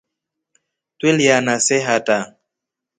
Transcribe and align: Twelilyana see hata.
Twelilyana 0.97 1.53
see 1.65 1.77
hata. 1.87 2.17